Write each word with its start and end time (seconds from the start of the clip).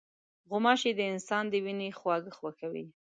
غوماشې 0.49 0.91
د 0.95 0.99
انسان 1.13 1.43
د 1.49 1.53
وینې 1.65 1.89
خواږه 1.99 2.31
خوښوي. 2.37 2.85